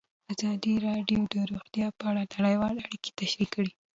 ازادي 0.33 0.73
راډیو 0.87 1.21
د 1.33 1.35
روغتیا 1.51 1.87
په 1.97 2.03
اړه 2.09 2.23
نړیوالې 2.35 2.79
اړیکې 2.87 3.15
تشریح 3.19 3.49
کړي. 3.53 3.71